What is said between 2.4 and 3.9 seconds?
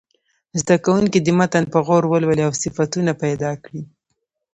او صفتونه پیدا کړي.